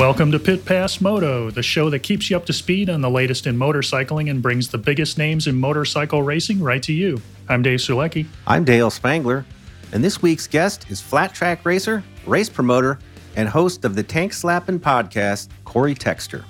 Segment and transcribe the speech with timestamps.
[0.00, 3.10] Welcome to Pit Pass Moto, the show that keeps you up to speed on the
[3.10, 7.20] latest in motorcycling and brings the biggest names in motorcycle racing right to you.
[7.50, 8.26] I'm Dave Sulecki.
[8.46, 9.44] I'm Dale Spangler,
[9.92, 12.98] and this week's guest is flat track racer, race promoter,
[13.36, 16.44] and host of the Tank Slappin' podcast, Cory Texter.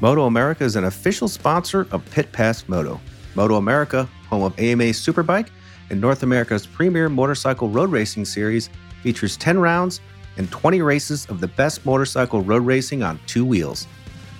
[0.00, 3.00] Moto America is an official sponsor of Pit Pass Moto.
[3.36, 5.50] Moto America, home of AMA Superbike
[5.90, 8.68] and North America's premier motorcycle road racing series,
[9.04, 10.00] features 10 rounds
[10.40, 13.86] and 20 races of the best motorcycle road racing on two wheels.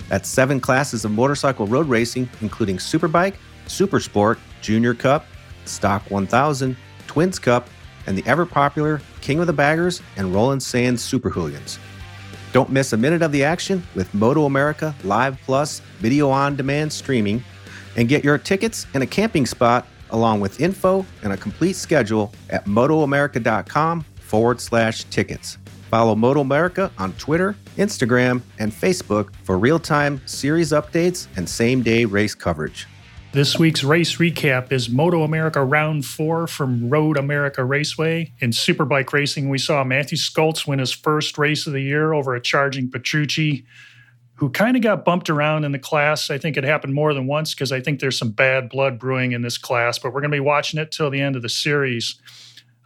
[0.08, 3.34] That's seven classes of motorcycle road racing, including Superbike,
[3.66, 5.26] Super Sport, Junior Cup,
[5.66, 6.74] Stock 1000,
[7.06, 7.68] Twins Cup,
[8.06, 11.78] and the ever popular King of the Baggers and Roland Sands Super Hooligans.
[12.54, 16.90] Don't miss a minute of the action with Moto America Live Plus video on demand
[16.90, 17.44] streaming
[17.96, 22.32] and get your tickets and a camping spot along with info and a complete schedule
[22.48, 25.58] at motoamerica.com forward slash tickets.
[25.90, 31.82] Follow Moto America on Twitter, Instagram, and Facebook for real time series updates and same
[31.82, 32.86] day race coverage.
[33.32, 38.32] This week's race recap is Moto America Round 4 from Road America Raceway.
[38.38, 42.36] In Superbike racing, we saw Mathew Scholtz win his first race of the year over
[42.36, 43.64] a charging Petrucci,
[44.34, 46.30] who kind of got bumped around in the class.
[46.30, 49.32] I think it happened more than once because I think there's some bad blood brewing
[49.32, 51.48] in this class, but we're going to be watching it till the end of the
[51.48, 52.20] series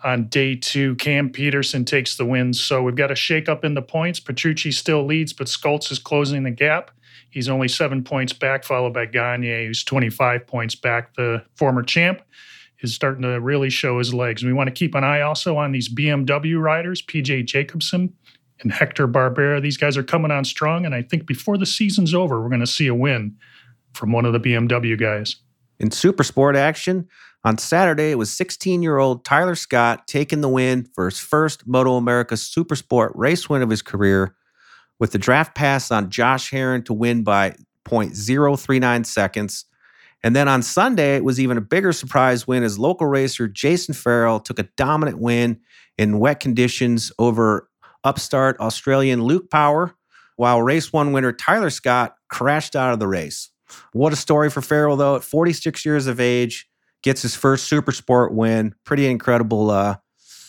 [0.04, 0.94] on day two.
[0.97, 2.53] Cam Petersen takes the win.
[2.53, 4.20] So we've got a shakeup in the points.
[4.20, 6.91] Petrucci still leads, but Scholtz is closing the gap.
[7.31, 11.15] He's only seven points back, followed by Gagne, who's 25 points back.
[11.15, 12.22] The former champ
[12.81, 14.44] is starting to really show his legs.
[14.44, 18.12] We want to keep an eye also on these BMW riders, PJ Jacobsen
[18.60, 19.60] and Hector Barbera.
[19.60, 22.60] These guys are coming on strong, and I think before the season's over, we're going
[22.60, 23.36] to see a win
[23.94, 25.36] from one of the BMW guys.
[25.81, 27.09] In super sport action,
[27.44, 31.66] on Saturday, it was 16 year old Tyler Scott taking the win for his first
[31.66, 34.34] Moto America Supersport race win of his career
[34.99, 37.56] with the draft pass on Josh Herrin to win by
[37.87, 39.66] 0.039 seconds.
[40.22, 43.93] And then on Sunday, it was even a bigger surprise win as local racer Jason
[43.93, 45.60] Farrell took a dominant win
[45.99, 47.69] in wet conditions over
[48.04, 49.94] upstart Australian Luke Power,
[50.37, 53.50] while race one winner Tyler Scott crashed out of the race.
[53.93, 56.69] What a story for Farrell, though, at 46 years of age
[57.04, 58.75] gets his first super sport win.
[58.82, 59.97] Pretty incredible uh,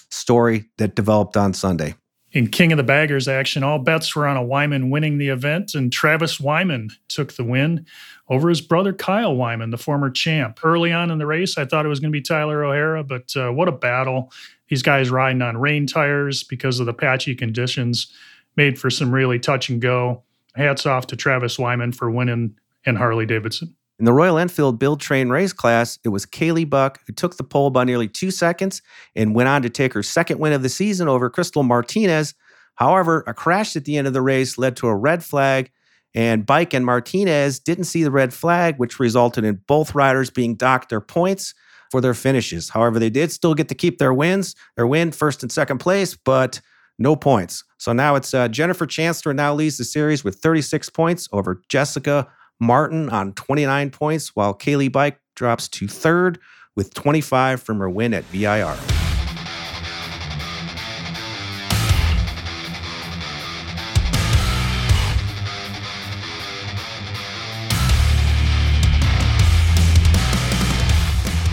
[0.09, 1.93] story that developed on Sunday.
[2.31, 5.73] In King of the Baggers action, all bets were on a Wyman winning the event,
[5.73, 7.85] and Travis Wyman took the win
[8.27, 10.59] over his brother Kyle Wyman, the former champ.
[10.63, 13.31] Early on in the race, I thought it was going to be Tyler O'Hara, but
[13.37, 14.33] uh, what a battle.
[14.67, 18.11] These guys riding on rain tires because of the patchy conditions
[18.57, 20.23] made for some really touch and go.
[20.55, 23.75] Hats off to Travis Wyman for winning in Harley Davidson.
[23.97, 27.45] In the Royal Enfield Build Train Race class, it was Kayleigh Buyck who took the
[27.45, 28.81] pole by nearly two seconds
[29.16, 32.34] and went on to take her second win of the season over Crystal Martinez.
[32.75, 35.72] However, a crash at the end of the race led to a red flag,
[36.13, 40.55] and Buyck and Martinez didn't see the red flag, which resulted in both riders being
[40.55, 41.53] docked their points
[41.89, 42.69] for their finishes.
[42.69, 46.17] However, they did still get to keep their wins, their win first and second place,
[46.17, 46.59] but
[47.00, 47.63] no points.
[47.78, 52.28] So now it's uh, Jennifer Chancellor now leads the series with 36 points over Jessica
[52.59, 56.39] Martin on 29 points, while Kayleigh Buyck drops to third
[56.75, 58.77] with 25 from her win at VIR.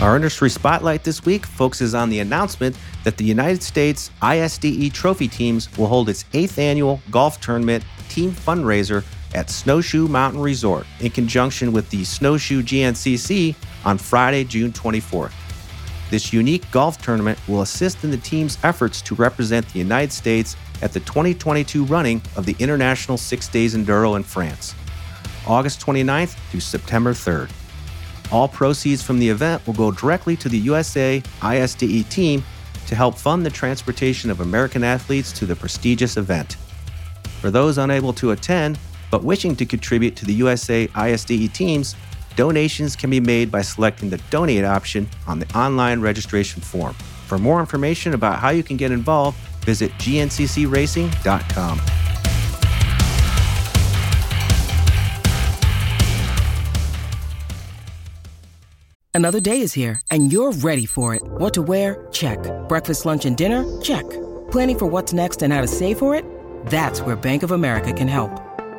[0.01, 5.29] Our industry spotlight this week focuses on the announcement that the United States ISDE Trophy
[5.29, 11.11] Teams will hold its eighth annual golf tournament team fundraiser at Snowshoe Mountain Resort in
[11.11, 15.33] conjunction with the Snowshoe GNCC on Friday, June 24th.
[16.09, 20.55] This unique golf tournament will assist in the team's efforts to represent the United States
[20.81, 24.75] at the 2022 running of the International Six Days Enduro in France,
[25.47, 27.49] August 29th through September 3rd.
[28.31, 32.43] All proceeds from the event will go directly to the USA ISDE team
[32.87, 36.57] to help fund the transportation of American athletes to the prestigious event.
[37.41, 38.77] For those unable to attend,
[39.13, 41.95] but wishing to contribute to the USA ISDE teams,
[42.35, 46.95] donations can be made by selecting the donate option on the online registration form.
[47.27, 51.79] For more information about how you can get involved, visit gnccracing.com.
[59.13, 61.21] Another day is here, and you're ready for it.
[61.23, 62.07] What to wear?
[62.11, 62.39] Check.
[62.67, 63.63] Breakfast, lunch, and dinner?
[63.79, 64.09] Check.
[64.49, 66.25] Planning for what's next and how to save for it?
[66.65, 68.31] That's where Bank of America can help.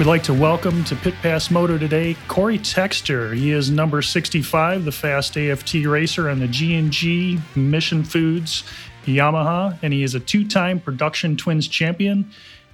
[0.00, 3.36] We'd like to welcome to Pit Pass Moto today Cory Texter.
[3.36, 8.64] He is number 65, the fast AFT racer on the G&G Mission Foods
[9.04, 12.30] Yamaha, and he is a two-time Production Twins champion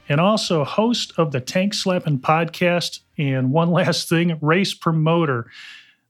[0.09, 3.01] and also host of the Tank Slappin' podcast.
[3.19, 5.51] And one last thing, race promoter.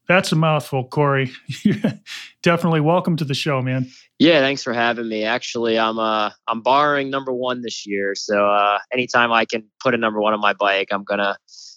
[0.09, 1.33] That's a mouthful, Cory.
[2.43, 3.91] Definitely welcome to the show, man.
[4.19, 5.25] Yeah, thanks for having me.
[5.25, 9.95] Actually, I'm uh I'm borrowing number one this year, so uh, anytime I can put
[9.95, 11.37] a number one on my bike, I'm gonna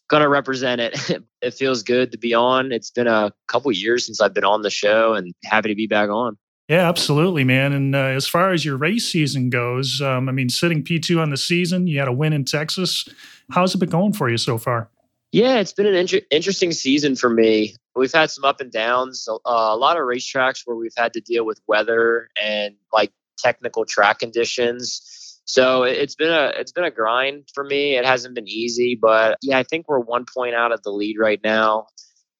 [0.09, 0.99] gonna represent it.
[1.41, 2.71] it feels good to be on.
[2.71, 5.87] It's been a couple years since I've been on the show, and happy to be
[5.87, 6.37] back on.
[6.69, 7.73] Yeah, absolutely, man.
[7.73, 11.31] And uh, as far as your race season goes, um, I mean, sitting P2 on
[11.31, 13.09] the season, you had a win in Texas.
[13.49, 14.91] How's it been going for you so far?
[15.31, 17.75] Yeah, it's been an inter- interesting season for me.
[17.95, 21.21] We've had some up and downs, uh, a lot of racetracks where we've had to
[21.21, 25.41] deal with weather and like technical track conditions.
[25.45, 27.95] So it's been a it's been a grind for me.
[27.95, 31.17] It hasn't been easy, but yeah, I think we're one point out of the lead
[31.19, 31.87] right now.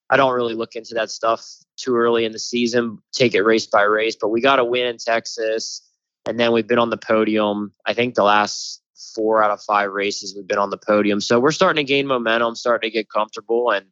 [0.09, 1.45] I don't really look into that stuff
[1.77, 4.87] too early in the season, take it race by race, but we got a win
[4.87, 5.81] in Texas
[6.27, 7.73] and then we've been on the podium.
[7.85, 8.78] I think the last
[9.15, 11.21] four out of five races we've been on the podium.
[11.21, 13.85] So we're starting to gain momentum, starting to get comfortable, and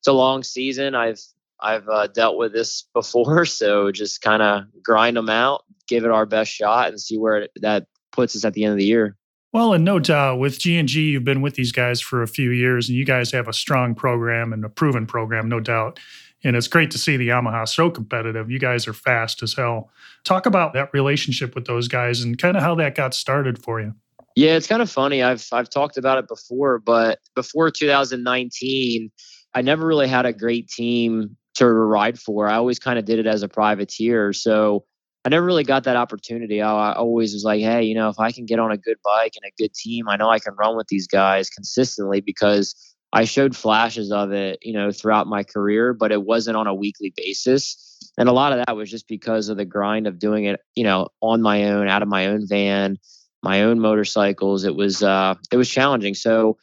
[0.00, 0.94] it's a long season.
[0.94, 1.20] I've
[1.60, 6.10] I've uh, dealt with this before, so just kind of grind them out, give it
[6.10, 8.84] our best shot, and see where it, that puts us at the end of the
[8.84, 9.16] year.
[9.52, 12.28] Well, and no doubt with G and G, you've been with these guys for a
[12.28, 16.00] few years, and you guys have a strong program and a proven program, no doubt.
[16.44, 18.50] And it's great to see the Yamaha so competitive.
[18.50, 19.90] You guys are fast as hell.
[20.24, 23.80] Talk about that relationship with those guys and kind of how that got started for
[23.80, 23.94] you.
[24.34, 25.22] Yeah, it's kind of funny.
[25.22, 29.10] I've I've talked about it before, but before 2019,
[29.54, 32.48] I never really had a great team to ride for.
[32.48, 34.32] I always kind of did it as a privateer.
[34.32, 34.84] So
[35.24, 36.62] I never really got that opportunity.
[36.62, 38.96] I, I, always was like, hey, you know, if I can get on a good
[39.04, 42.74] bike and a good team, I know I can run with these guys consistently because
[43.12, 46.74] I showed flashes of it, you know, throughout my career, but it wasn't on a
[46.74, 48.10] weekly basis.
[48.18, 50.84] And a lot of that was just because of the grind of doing it, you
[50.84, 52.98] know, on my own, out of my own van,
[53.42, 54.64] my own motorcycles.
[54.64, 56.14] It was uh, it was challenging.
[56.14, 56.58] So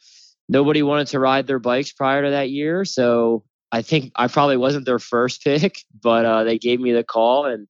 [0.48, 2.84] nobody wanted to ride their bikes prior to that year.
[2.84, 7.04] So I think I probably wasn't their first pick, but uh, they gave me the
[7.04, 7.68] call, and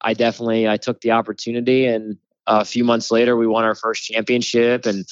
[0.00, 1.86] I definitely I took the opportunity.
[1.86, 2.16] And
[2.46, 5.04] a few months later, we won our first championship and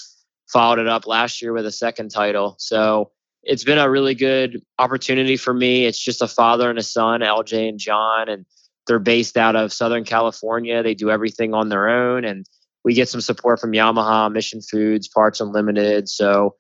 [0.53, 2.57] followed it up last year with a second title.
[2.59, 3.11] So
[3.43, 5.87] it's been a really good opportunity for me.
[5.87, 8.47] It's just a father and a son, LJ and John, and
[8.87, 10.83] they're based out of Southern California.
[10.83, 12.47] They do everything on their own, and
[12.85, 16.09] we get some support from Yamaha, Mission Foods, Parts Unlimited.
[16.09, 16.57] So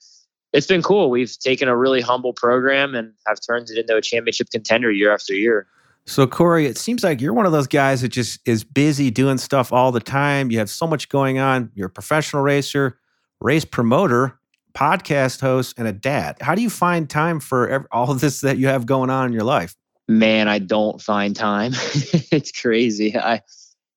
[0.53, 1.11] it's been cool.
[1.11, 5.13] We've taken a really humble program and have turned it into a championship contender year
[5.13, 5.67] after year.
[6.05, 9.39] So, Cory, it seems like you're one of those guys that just is busy doing
[9.39, 10.51] stuff all the time.
[10.51, 11.71] You have so much going on.
[11.75, 12.99] You're a professional racer,
[13.41, 14.39] race promoter,
[14.75, 16.39] podcast host, and a dad.
[16.41, 19.27] How do you find time for every, all of this that you have going on
[19.27, 19.77] in your life?
[20.09, 21.73] Man, I don't find time.
[22.33, 23.17] it's crazy.
[23.17, 23.43] I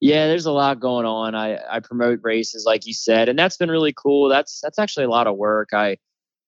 [0.00, 1.34] yeah, there's a lot going on.
[1.34, 4.28] I, I promote races like you said, and that's been really cool.
[4.28, 5.70] That's that's actually a lot of work.
[5.72, 5.96] I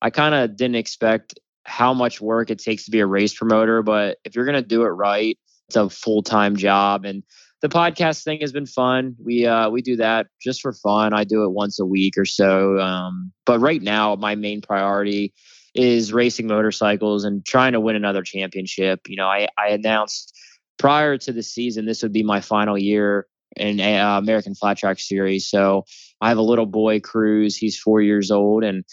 [0.03, 3.83] I kind of didn't expect how much work it takes to be a race promoter,
[3.83, 5.39] but if you're gonna do it right,
[5.69, 7.05] it's a full time job.
[7.05, 7.23] And
[7.63, 9.17] the podcast thing has been fun.
[9.23, 11.15] We uh we do that just for fun.
[11.15, 12.79] I do it once a week or so.
[12.79, 15.33] Um, but right now, my main priority
[15.75, 19.09] is racing motorcycles and trying to win another championship.
[19.09, 20.35] You know, I I announced
[20.79, 23.27] prior to the season this would be my final year
[23.57, 25.49] in uh, American Flat Track Series.
[25.49, 25.85] So
[26.21, 27.57] I have a little boy, Cruz.
[27.57, 28.85] He's four years old, and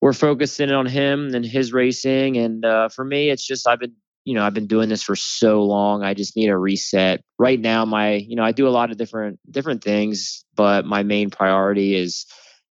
[0.00, 2.36] we're focusing on him and his racing.
[2.36, 5.16] And uh, for me, it's just I've been, you know, I've been doing this for
[5.16, 6.02] so long.
[6.02, 7.22] I just need a reset.
[7.38, 11.02] Right now, my, you know, I do a lot of different different things, but my
[11.02, 12.26] main priority is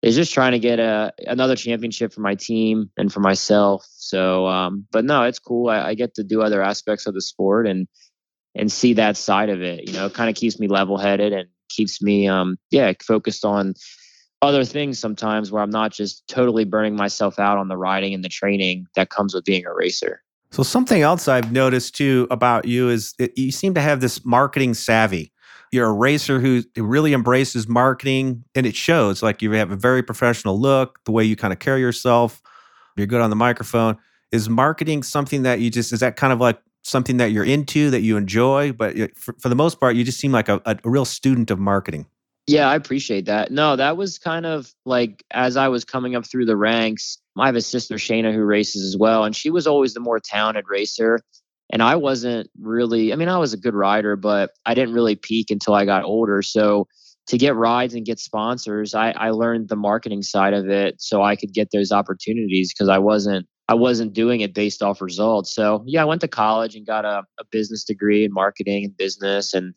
[0.02, 3.86] is just trying to get a another championship for my team and for myself.
[3.96, 5.70] So, um, but no, it's cool.
[5.70, 7.88] I, I, get to do other aspects of the sport and
[8.55, 9.88] and see that side of it.
[9.88, 13.45] You know, it kind of keeps me level headed and keeps me, um, yeah, focused
[13.45, 13.74] on
[14.41, 18.24] other things sometimes where I'm not just totally burning myself out on the riding and
[18.24, 20.22] the training that comes with being a racer.
[20.51, 24.75] So something else I've noticed too about you is you seem to have this marketing
[24.75, 25.31] savvy.
[25.72, 30.03] You're a racer who really embraces marketing and it shows like you have a very
[30.03, 32.41] professional look, the way you kind of carry yourself,
[32.95, 33.98] you're good on the microphone.
[34.31, 37.90] Is marketing something that you just is that kind of like something that you're into
[37.90, 40.78] that you enjoy, but for, for the most part you just seem like a, a
[40.84, 42.06] real student of marketing.
[42.46, 43.52] Yeah, I appreciate that.
[43.52, 47.46] No, that was kind of like as I was coming up through the ranks, I
[47.46, 50.66] have a sister Shayna who races as well, and she was always the more talented
[50.68, 51.20] racer.
[51.72, 55.16] And I wasn't really, I mean, I was a good rider, but I didn't really
[55.16, 56.42] peak until I got older.
[56.42, 56.88] So
[57.28, 61.24] to get rides and get sponsors, I, I learned the marketing side of it so
[61.24, 65.51] I could get those opportunities because I wasn't I wasn't doing it based off results.
[65.51, 68.96] So yeah, I went to college and got a, a business degree in marketing and
[68.96, 69.74] business and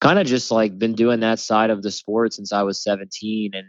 [0.00, 3.52] kind of just like been doing that side of the sport since I was 17.
[3.54, 3.68] And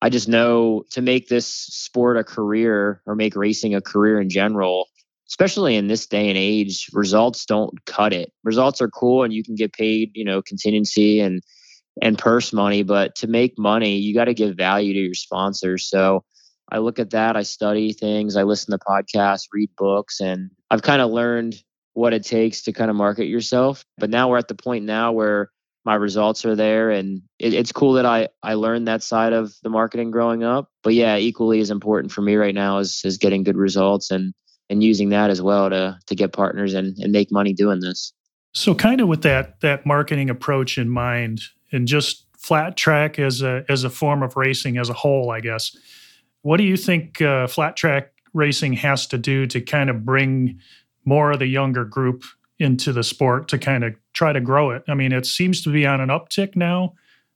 [0.00, 4.30] I just know to make this sport a career or make racing a career in
[4.30, 4.88] general,
[5.28, 8.32] especially in this day and age, results don't cut it.
[8.42, 11.42] Results are cool and you can get paid, you know, contingency and
[12.00, 15.90] and purse money, but to make money, you got to give value to your sponsors.
[15.90, 16.24] So
[16.70, 20.82] I look at that, I study things, I listen to podcasts, read books, and I've
[20.82, 21.62] kind of learned
[21.94, 23.84] what it takes to kind of market yourself.
[23.98, 25.50] But now we're at the point now where
[25.84, 29.54] my results are there and it, it's cool that I, I learned that side of
[29.62, 33.16] the marketing growing up but yeah equally as important for me right now is, is
[33.16, 34.34] getting good results and
[34.68, 38.12] and using that as well to to get partners and, and make money doing this
[38.52, 41.40] so kind of with that that marketing approach in mind
[41.72, 45.40] and just flat track as a as a form of racing as a whole i
[45.40, 45.76] guess
[46.42, 50.58] what do you think uh, flat track racing has to do to kind of bring
[51.04, 52.24] more of the younger group
[52.58, 54.84] into the sport to kind of try to grow it.
[54.86, 56.94] I mean, it seems to be on an uptick now,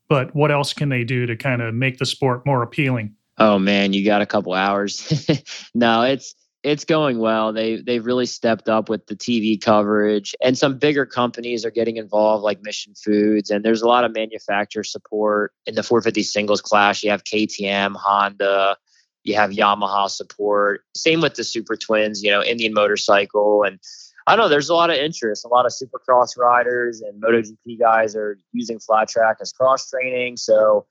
[0.08, 3.14] but what else can they do to kind of make the sport more appealing?
[3.38, 5.28] Oh man, you got a couple hours.
[5.74, 7.52] no, it's it's going well.
[7.52, 11.96] They they've really stepped up with the TV coverage, and some bigger companies are getting
[11.96, 13.50] involved, like Mission Foods.
[13.50, 17.02] And there's a lot of manufacturer support in the 450 singles class.
[17.02, 18.76] You have KTM, Honda,
[19.24, 20.82] you have Yamaha support.
[20.94, 23.80] Same with the Super Twins, you know, Indian Motorcycle, and
[24.26, 25.44] I don't know there's a lot of interest.
[25.44, 30.36] A lot of supercross riders and MotoGP guys are using flat track as cross training.
[30.36, 30.86] So,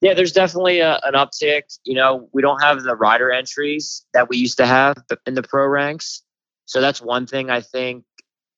[0.00, 1.62] yeah, there's definitely a, an uptick.
[1.84, 4.96] You know, we don't have the rider entries that we used to have
[5.26, 6.22] in the pro ranks.
[6.66, 8.04] So that's one thing I think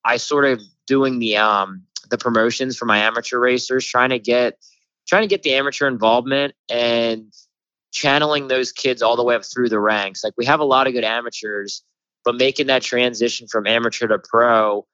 [0.05, 4.59] I sort of doing the um the promotions for my amateur racers, trying to get
[5.07, 7.33] trying to get the amateur involvement and
[7.95, 10.23] channeling those kids all the way up through the ranks.
[10.23, 11.83] Like we have a lot of good amateurs
[12.25, 14.87] but making that transition from amateur to pro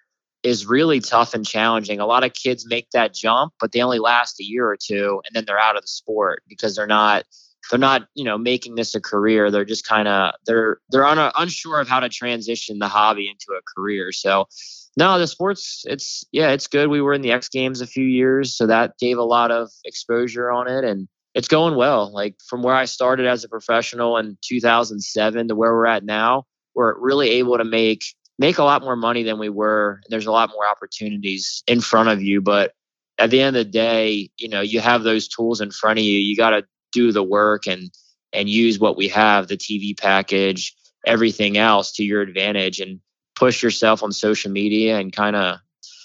[0.43, 2.01] is really tough and challenging.
[2.01, 5.23] A lot of kids make that jump, but they only last a year or two
[5.27, 7.25] and then they're out of the sport because they're not
[7.71, 9.51] they're not, you know, making this a career.
[9.51, 13.57] They're just kind of they're they're un, unsure of how to transition the hobby into
[13.57, 14.13] a career.
[14.13, 14.49] So
[14.97, 16.89] no, the sports it's yeah, it's good.
[16.89, 19.71] We were in the X Games a few years, so that gave a lot of
[19.85, 22.13] exposure on it and it's going well.
[22.13, 26.45] Like from where I started as a professional in 2007 to where we're at now,
[26.75, 28.05] we're really able to make
[28.39, 30.01] make a lot more money than we were.
[30.09, 32.73] There's a lot more opportunities in front of you, but
[33.19, 36.05] at the end of the day, you know, you have those tools in front of
[36.05, 36.19] you.
[36.19, 37.91] You got to do the work and
[38.33, 40.75] and use what we have, the TV package,
[41.07, 43.01] everything else to your advantage and
[43.35, 45.59] push yourself on social media and kind of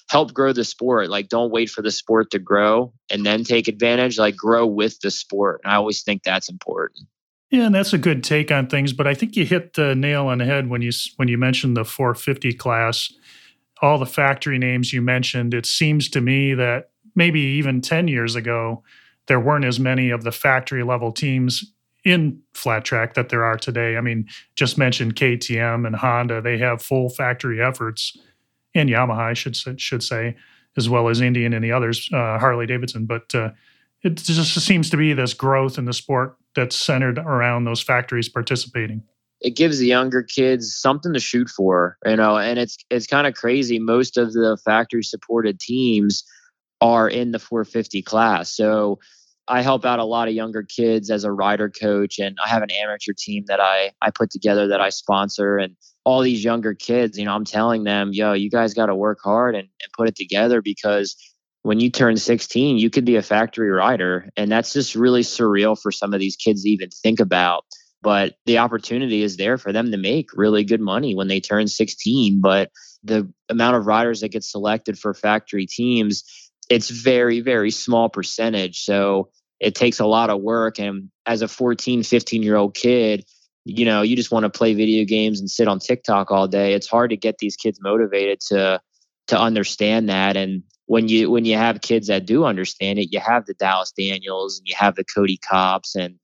[0.09, 1.09] help grow the sport.
[1.09, 4.99] Like don't wait for the sport to grow and then take advantage, like grow with
[5.01, 5.61] the sport.
[5.63, 7.07] And I always think that's important.
[7.51, 8.91] Yeah, and that's a good take on things.
[8.91, 11.77] But I think you hit the nail on the head when you when you mentioned
[11.77, 13.11] the 450 class.
[13.81, 15.53] All the factory names you mentioned.
[15.53, 18.83] It seems to me that maybe even 10 years ago,
[19.27, 23.57] there weren't as many of the factory level teams in flat track that there are
[23.57, 23.97] today.
[23.97, 28.17] I mean, just mentioned KTM and Honda; they have full factory efforts,
[28.75, 30.35] and Yamaha, I should should say,
[30.77, 33.05] as well as Indian and the others, uh, Harley Davidson.
[33.05, 33.51] But uh,
[34.03, 38.29] it just seems to be this growth in the sport that's centered around those factories
[38.29, 39.01] participating.
[39.41, 43.25] It gives the younger kids something to shoot for you know and it's it's kind
[43.25, 43.79] of crazy.
[43.79, 46.23] Most of the factory supported teams
[46.81, 48.53] are in the 450 class.
[48.55, 48.99] So
[49.47, 52.63] i help out a lot of younger kids as a rider coach and i have
[52.63, 56.73] an amateur team that i i put together that i sponsor and all these younger
[56.73, 59.91] kids you know i'm telling them yo you guys got to work hard and, and
[59.97, 61.15] put it together because
[61.65, 64.29] when you turn 16, you could be a factory rider.
[64.37, 67.65] And that's just really surreal for some of these kids to even think about.
[68.03, 71.67] But the opportunity is there for them to make really good money when they turn
[71.67, 72.39] 16.
[72.39, 72.69] But
[73.03, 76.23] the amount of riders that get selected for factory teams,
[76.69, 78.83] it's very, very small percentage.
[78.83, 80.77] So it takes a lot of work.
[80.77, 83.25] And as a 14, 15 year old kid,
[83.65, 86.73] you know, you just want to play video games and sit on TikTok all day.
[86.73, 88.79] It's hard to get these kids motivated to
[89.27, 90.37] to understand that.
[90.37, 93.91] And when you when you have kids that do understand it, you have the Dallas
[93.91, 96.15] Daniels and you have the Kody Kopps and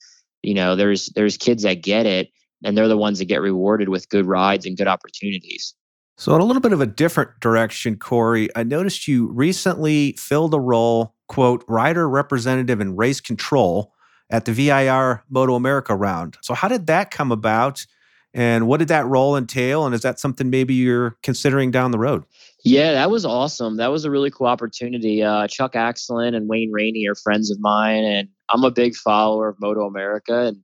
[0.43, 2.29] you know there's there's kids that get it
[2.63, 5.74] and they're the ones that get rewarded with good rides and good opportunities.
[6.17, 10.53] So, in a little bit of a different direction, Cory, I noticed you recently filled
[10.53, 13.93] a role, quote, rider representative in race control
[14.31, 16.38] at the VIR Moto America round.
[16.41, 17.85] So, how did that come about?
[18.33, 19.85] And what did that role entail?
[19.85, 22.23] And is that something maybe you're considering down the road?
[22.63, 23.77] Yeah, that was awesome.
[23.77, 25.21] That was a really cool opportunity.
[25.21, 29.50] Uh, Chuck Aksland and Wayne Rainey are friends of mine, and I'm a big follower
[29.50, 30.47] of Moto America.
[30.47, 30.63] And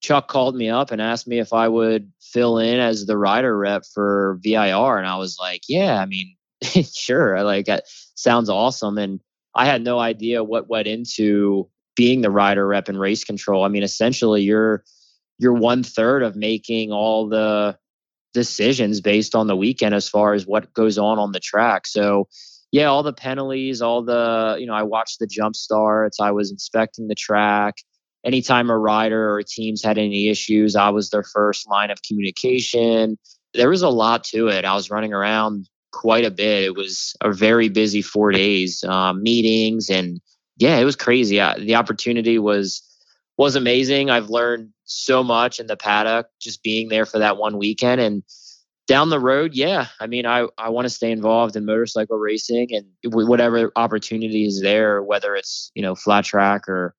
[0.00, 3.56] Chuck called me up and asked me if I would fill in as the rider
[3.56, 6.36] rep for VIR, and I was like, "Yeah, I mean,
[6.94, 7.42] sure.
[7.42, 9.20] Like that sounds awesome." And
[9.54, 11.68] I had no idea what went into
[11.98, 13.64] being the rider rep and race control.
[13.64, 14.84] I mean, essentially, you're
[15.38, 17.76] you're one third of making all the
[18.32, 21.88] decisions based on the weekend as far as what goes on on the track.
[21.88, 22.28] So,
[22.70, 26.52] yeah, all the penalties, all the, you know, I watched the jump starts, I was
[26.52, 27.74] inspecting the track.
[28.24, 33.18] Anytime a rider or teams had any issues, I was their first line of communication.
[33.54, 34.64] There was a lot to it.
[34.64, 36.64] I was running around quite a bit.
[36.64, 40.20] It was a very busy four days, um, meetings, and
[40.58, 41.40] yeah, it was crazy.
[41.40, 42.82] I, the opportunity was
[43.36, 44.10] was amazing.
[44.10, 48.22] I've learned so much in the paddock just being there for that one weekend and
[48.88, 49.86] down the road, yeah.
[50.00, 54.62] I mean, I, I want to stay involved in motorcycle racing and whatever opportunity is
[54.62, 56.94] there, whether it's, you know, flat track or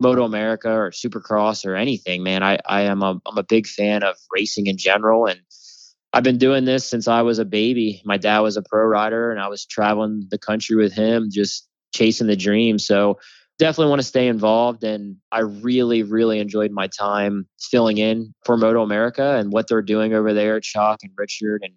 [0.00, 2.42] Moto America or Supercross or anything, man.
[2.42, 5.26] I, I am a, I'm a big fan of racing in general.
[5.26, 5.40] And
[6.12, 8.02] I've been doing this since I was a baby.
[8.04, 11.66] My dad was a pro rider and I was traveling the country with him, just
[11.92, 12.78] chasing the dream.
[12.78, 13.18] So
[13.58, 14.82] definitely want to stay involved.
[14.84, 19.82] And I really, really enjoyed my time filling in for Moto America and what they're
[19.82, 21.74] doing over there, Chuck and Richard and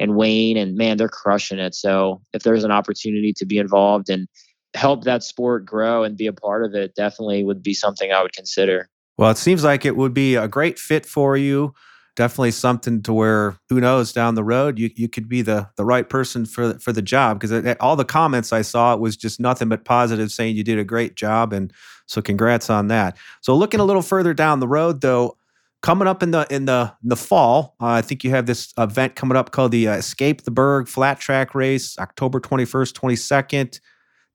[0.00, 0.56] and Wayne.
[0.56, 1.74] And man, they're crushing it.
[1.74, 4.26] So if there's an opportunity to be involved and
[4.74, 8.22] help that sport grow and be a part of it, definitely would be something I
[8.22, 8.88] would consider.
[9.16, 11.74] Well, it seems like it would be a great fit for you
[12.16, 15.84] definitely something to where who knows down the road you you could be the the
[15.84, 19.68] right person for for the job because all the comments I saw was just nothing
[19.68, 21.72] but positive saying you did a great job and
[22.06, 23.16] so congrats on that.
[23.40, 25.36] So looking a little further down the road though,
[25.82, 28.72] coming up in the in the in the fall, uh, I think you have this
[28.78, 33.80] event coming up called the uh, Escape the Berg Flat Track Race, October 21st, 22nd.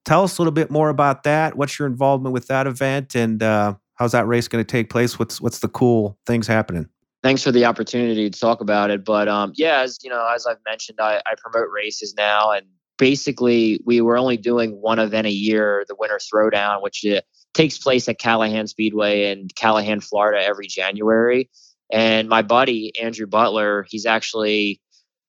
[0.06, 1.56] Tell us a little bit more about that.
[1.56, 5.20] What's your involvement with that event and uh, how's that race going to take place?
[5.20, 6.90] What's what's the cool things happening?
[7.22, 9.04] Thanks for the opportunity to talk about it.
[9.04, 12.66] But um, yeah, as you know, as I've mentioned, I, I promote races now, and
[12.98, 17.22] basically we were only doing one event a year, the Winter Throwdown, which uh,
[17.54, 21.50] takes place at Callahan Speedway in Callahan, Florida, every January.
[21.92, 24.80] And my buddy Andrew Butler, he's actually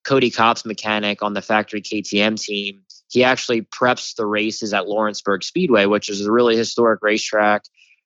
[0.05, 2.83] Kody Kopp's mechanic on the factory KTM team.
[3.09, 7.63] He actually preps the races at Lawrenceburg Speedway, which is a really historic racetrack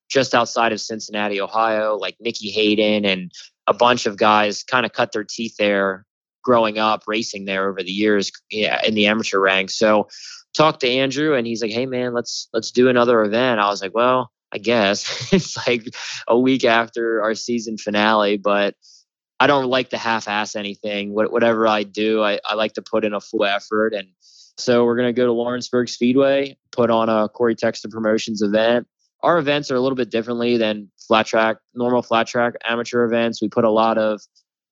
[0.08, 1.96] just outside of Cincinnati, Ohio.
[1.96, 3.30] Like Nicky Hayden and
[3.66, 6.04] a bunch of guys kind of cut their teeth there
[6.42, 9.78] growing up racing there over the years yeah, in the amateur ranks.
[9.78, 10.08] So
[10.54, 13.82] talked to Andrew and he's like, "Hey man, let's let's do another event." I was
[13.82, 15.84] like, "Well, I guess it's like
[16.28, 18.74] a week after our season finale, but
[19.40, 21.12] I don't like to half-ass anything.
[21.12, 23.92] Whatever I do, I, I like to put in a full effort.
[23.92, 24.08] And
[24.56, 28.86] so we're gonna go to Lawrenceburg Speedway, put on a Cory Texter Promotions event,
[29.24, 33.40] our events are a little bit differently than flat track, normal flat track amateur events.
[33.40, 34.20] We put a lot of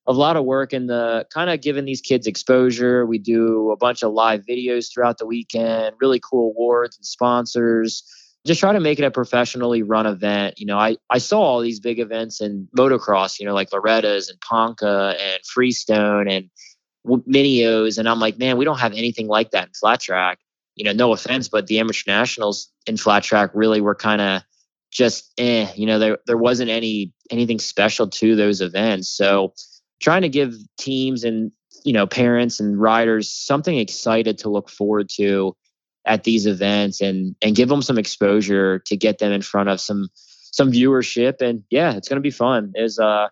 [0.07, 3.07] a lot of work in the kind of giving these kids exposure.
[3.07, 8.03] We do a bunch of live videos throughout the weekend, really cool awards and sponsors.
[8.45, 10.59] Just try to make it a professionally run event.
[10.59, 14.29] You know, I, I saw all these big events in motocross, you know, like Loretta's
[14.29, 16.51] and Ponca and Freestone and
[17.25, 17.99] Mini O's.
[17.99, 20.41] And I'm like, man, we don't have anything like that in flat track
[20.75, 24.43] you know, no offense, but the amateur nationals in flat track really were kind of
[24.91, 29.09] just eh, you know, there there wasn't any anything special to those events.
[29.09, 29.55] So
[30.01, 31.53] trying to give teams and
[31.85, 35.57] you know parents and riders something excited to look forward to
[36.05, 39.81] at these events and and give them some exposure to get them in front of
[39.81, 43.31] some some viewership and yeah it's going to be fun there's a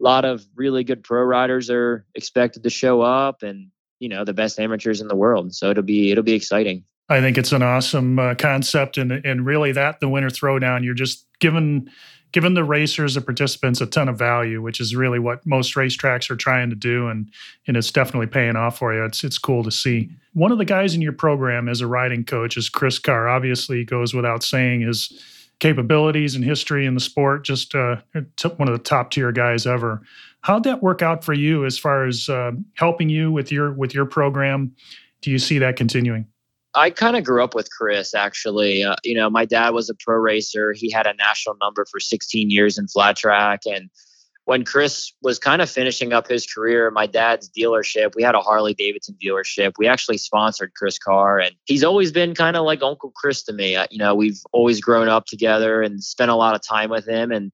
[0.00, 4.34] lot of really good pro riders are expected to show up and you know the
[4.34, 5.54] best amateurs in the world.
[5.54, 6.84] So it'll be it'll be exciting.
[7.08, 10.94] I think it's an awesome uh, concept, and and really that the winter throwdown, you're
[10.94, 11.88] just giving
[12.32, 16.30] giving the racers the participants a ton of value, which is really what most racetracks
[16.30, 17.30] are trying to do, and
[17.66, 19.04] and it's definitely paying off for you.
[19.04, 20.10] It's it's cool to see.
[20.34, 23.28] One of the guys in your program as a riding coach is Chris Carr.
[23.28, 25.10] Obviously, goes without saying his
[25.60, 27.44] capabilities and history in the sport.
[27.44, 27.96] Just uh,
[28.56, 30.02] one of the top tier guys ever.
[30.42, 33.94] How'd that work out for you as far as uh, helping you with your with
[33.94, 34.74] your program?
[35.20, 36.26] Do you see that continuing?
[36.74, 38.84] I kind of grew up with Chris, actually.
[38.84, 40.72] Uh, you know, my dad was a pro racer.
[40.72, 43.62] He had a national number for 16 years in flat track.
[43.66, 43.90] And
[44.44, 48.40] when Chris was kind of finishing up his career, my dad's dealership, we had a
[48.40, 49.72] Harley Davidson dealership.
[49.78, 51.38] We actually sponsored Chris Carr.
[51.38, 53.74] And he's always been kind of like Uncle Chris to me.
[53.74, 57.06] Uh, you know, we've always grown up together and spent a lot of time with
[57.06, 57.32] him.
[57.32, 57.50] And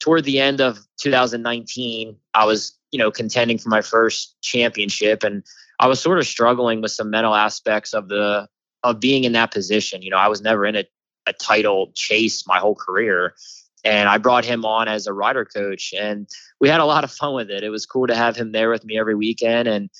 [0.00, 5.22] toward the end of 2019, I was, you know, contending for my first championship.
[5.22, 5.42] And
[5.80, 8.48] I was sort of struggling with some mental aspects of the
[8.82, 10.02] of being in that position.
[10.02, 10.84] You know, I was never in a,
[11.26, 13.34] a title chase my whole career.
[13.82, 16.26] And I brought him on as a rider coach and
[16.58, 17.62] we had a lot of fun with it.
[17.62, 19.90] It was cool to have him there with me every weekend and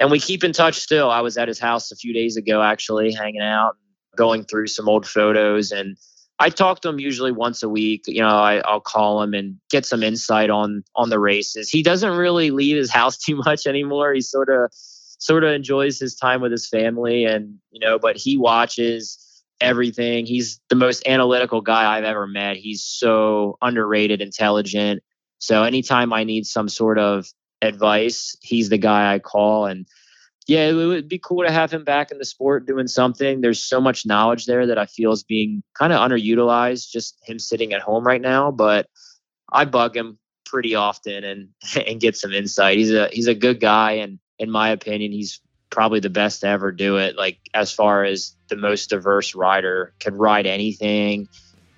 [0.00, 1.10] and we keep in touch still.
[1.10, 3.76] I was at his house a few days ago actually hanging out,
[4.16, 5.98] going through some old photos and
[6.42, 8.02] I talk to him usually once a week.
[8.06, 11.70] You know, I, will call him and get some insight on on the races.
[11.70, 14.12] He doesn't really leave his house too much anymore.
[14.12, 14.72] He sort of
[15.22, 20.26] sort of enjoys his time with his family and you know but he watches everything
[20.26, 25.00] he's the most analytical guy i've ever met he's so underrated intelligent
[25.38, 27.24] so anytime i need some sort of
[27.62, 29.86] advice he's the guy i call and
[30.46, 33.62] yeah it would be cool to have him back in the sport doing something there's
[33.62, 37.72] so much knowledge there that i feel is being kind of underutilized just him sitting
[37.72, 38.86] at home right now but
[39.52, 41.48] i bug him pretty often and
[41.86, 45.40] and get some insight he's a he's a good guy and in my opinion, he's
[45.70, 47.16] probably the best to ever do it.
[47.16, 51.28] Like as far as the most diverse rider, can ride anything,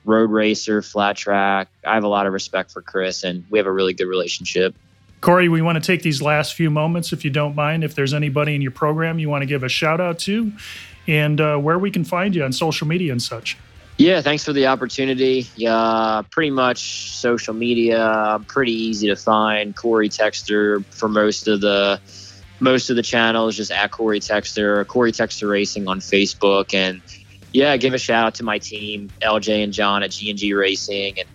[0.07, 1.69] road racer, flat track.
[1.85, 4.75] I have a lot of respect for Chris, and we have a really good relationship.
[5.25, 8.13] Cory, we want to take these last few moments, if you don't mind, if there's
[8.13, 10.53] anybody in your program you want to give a shout out to,
[11.07, 13.57] and uh, where we can find you on social media and such.
[13.97, 15.47] Yeah, thanks for the opportunity.
[15.57, 19.75] Yeah, pretty much social media, pretty easy to find.
[19.75, 21.99] Cory Texter for most of the
[22.61, 27.01] most of the channels just at Cory Texter, Cory Texter Racing on Facebook, and
[27.55, 31.29] yeah, give a shout out to my team, LJ and John at G&G Racing and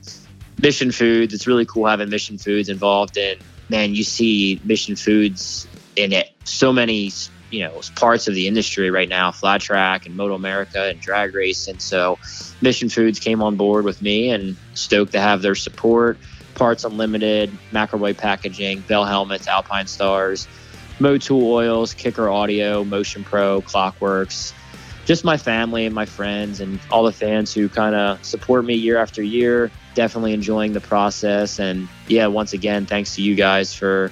[0.62, 1.34] Mission Foods.
[1.34, 3.40] It's really cool having Mission Foods involved in.
[3.70, 7.12] Man, you see Mission Foods in it so many
[7.52, 11.34] you know parts of the industry right now, flat track and Moto America and drag
[11.34, 11.68] race.
[11.68, 12.20] And So
[12.62, 16.20] Mission Foods came on board with me and stoked to have their support.
[16.56, 20.48] Parts Unlimited, McElroy Packaging, Bell Helmets, Alpinestars
[21.00, 24.54] Motul Oils, Kicker Audio, Motion Pro, Clockworks,
[25.06, 28.76] just my family and my friends and all the fans who kind of support me
[28.76, 29.72] year after year.
[29.96, 34.12] Definitely enjoying the process, and yeah, once again, thanks to you guys for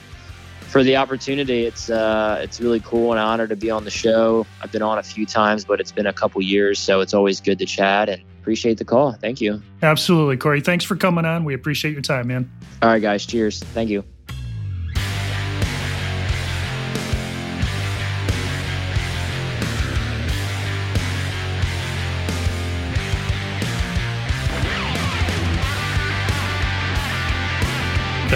[0.61, 1.65] for the opportunity.
[1.65, 4.45] It's uh, it's really cool and an honor to be on the show.
[4.61, 7.39] I've been on a few times, but it's been a couple years, so it's always
[7.39, 9.13] good to chat and appreciate the call.
[9.13, 9.61] Thank you.
[9.81, 10.61] Absolutely, Cory.
[10.61, 11.45] Thanks for coming on.
[11.45, 12.51] We appreciate your time, man.
[12.81, 13.25] All right, guys.
[13.25, 13.61] Cheers.
[13.63, 14.03] Thank you.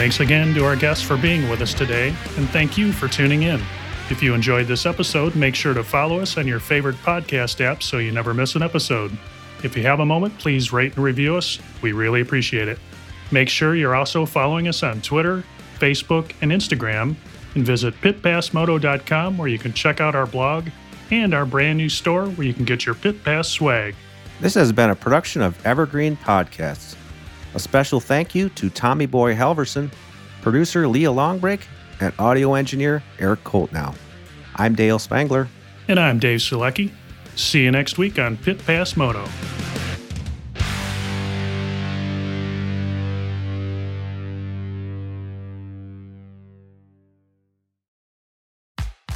[0.02, 3.44] Thanks again to our guests for being with us today, and thank you for tuning
[3.44, 3.62] in.
[4.10, 7.84] If you enjoyed this episode, make sure to follow us on your favorite podcast app
[7.84, 9.16] so you never miss an episode.
[9.64, 11.60] If you have a moment, please rate and review us.
[11.84, 12.80] We really appreciate it.
[13.30, 15.44] Make sure you're also following us on Twitter,
[15.78, 17.14] Facebook, and Instagram,
[17.54, 20.70] and visit pitpassmoto.com where you can check out our blog
[21.12, 23.94] and our brand new store where you can get your Pit Pass swag.
[24.40, 26.96] This has been a production of Evergreen Podcasts.
[27.54, 29.92] A special thank you to Tommy Boy Halverson,
[30.42, 31.62] producer Leah Longbreak,
[32.00, 33.96] and audio engineer Eric Coltnow.
[34.56, 35.48] I'm Dale Spangler.
[35.88, 36.92] And I'm Dave Sulecki.
[37.36, 39.26] See you next week on Pit Pass Moto.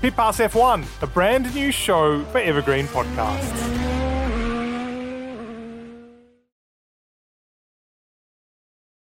[0.00, 3.99] Pit Pass F1, a brand new show for Evergreen Podcasts.